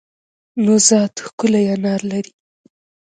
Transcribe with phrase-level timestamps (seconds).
[0.65, 2.31] نوزاد ښکلی انار لری